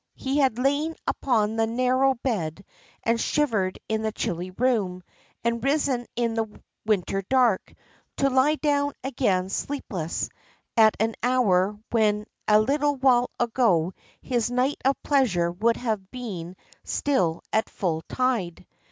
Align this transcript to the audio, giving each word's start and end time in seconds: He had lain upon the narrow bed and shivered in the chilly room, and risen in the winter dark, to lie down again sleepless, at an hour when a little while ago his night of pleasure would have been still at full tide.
He 0.15 0.39
had 0.39 0.57
lain 0.57 0.95
upon 1.05 1.57
the 1.57 1.67
narrow 1.67 2.15
bed 2.23 2.65
and 3.03 3.21
shivered 3.21 3.77
in 3.87 4.01
the 4.01 4.11
chilly 4.11 4.49
room, 4.49 5.03
and 5.43 5.63
risen 5.63 6.07
in 6.15 6.33
the 6.33 6.59
winter 6.87 7.21
dark, 7.21 7.71
to 8.17 8.31
lie 8.31 8.55
down 8.55 8.93
again 9.03 9.49
sleepless, 9.51 10.27
at 10.75 10.97
an 10.99 11.13
hour 11.21 11.77
when 11.91 12.25
a 12.47 12.59
little 12.59 12.95
while 12.95 13.29
ago 13.39 13.93
his 14.23 14.49
night 14.49 14.77
of 14.83 14.95
pleasure 15.03 15.51
would 15.51 15.77
have 15.77 16.09
been 16.09 16.55
still 16.83 17.43
at 17.53 17.69
full 17.69 18.01
tide. 18.09 18.65